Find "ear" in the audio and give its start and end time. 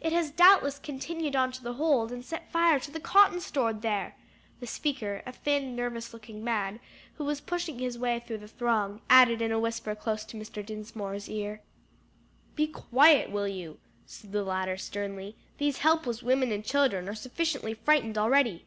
11.30-11.60